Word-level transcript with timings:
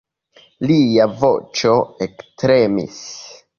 Lia 0.71 1.05
voĉo 1.19 1.75
ektremis. 2.09 3.01